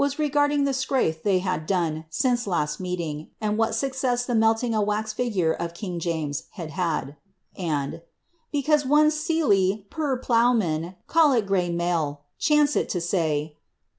ri'g:irding 0.01 0.65
the 0.65 0.71
skaiih 0.71 1.21
they 1.21 1.37
had 1.37 1.67
done 1.67 2.05
since 2.09 2.47
last 2.47 2.79
meeting, 2.79 3.29
atid 3.39 3.55
what 3.55 3.69
?iicet*' 3.69 4.25
the 4.25 4.33
melting 4.33 4.73
a 4.73 4.81
wax 4.81 5.13
figure 5.13 5.53
of 5.53 5.75
king 5.75 5.99
James 5.99 6.45
had 6.53 6.71
had;' 6.71 7.17
and 7.55 8.01
'becau^i' 8.51 8.83
one 8.83 9.11
set 9.11 9.35
lv 9.35 9.87
puir 9.91 10.17
plowinan, 10.19 10.95
callit 11.07 11.45
Grev 11.47 11.75
.MeiJt. 11.75 12.17
chancit 12.39 12.87
to 12.89 12.99
sav. 12.99 13.49